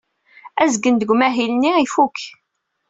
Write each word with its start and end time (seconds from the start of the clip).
Azgen 0.63 0.95
seg 1.01 1.09
umahil-nni 1.13 1.71
ifuk. 1.85 2.17